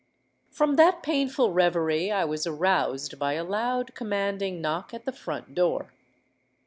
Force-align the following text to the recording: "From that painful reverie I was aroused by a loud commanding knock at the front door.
"From 0.49 0.77
that 0.77 1.03
painful 1.03 1.51
reverie 1.53 2.11
I 2.11 2.25
was 2.25 2.47
aroused 2.47 3.19
by 3.19 3.33
a 3.33 3.43
loud 3.43 3.93
commanding 3.93 4.59
knock 4.59 4.95
at 4.95 5.05
the 5.05 5.11
front 5.13 5.53
door. 5.53 5.93